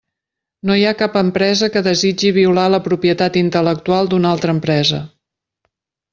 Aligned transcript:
No 0.69 0.77
hi 0.77 0.85
ha 0.85 0.93
cap 1.01 1.17
empresa 1.19 1.69
que 1.75 1.83
desitgi 1.87 2.31
violar 2.39 2.65
la 2.77 2.81
propietat 2.89 3.39
intel·lectual 3.43 4.11
d'una 4.15 4.33
altra 4.33 4.57
empresa. 4.59 5.05